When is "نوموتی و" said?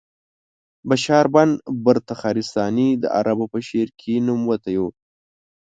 4.27-4.83